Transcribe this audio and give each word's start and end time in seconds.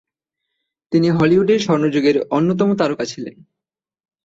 তিনি 0.91 1.07
হলিউডের 1.09 1.59
স্বর্ণযুগের 1.59 2.17
অন্যতম 2.29 2.69
তারকা 2.75 3.05
ছিলেন। 3.05 3.35